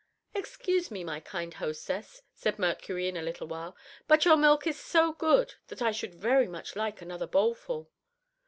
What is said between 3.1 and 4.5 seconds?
a little while, "but your